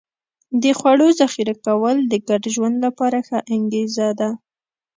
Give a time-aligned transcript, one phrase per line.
[0.61, 4.29] د خوړو ذخیره کول د ګډ ژوند لپاره ښه انګېزه ده.